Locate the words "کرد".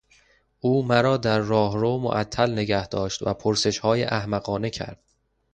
4.69-5.03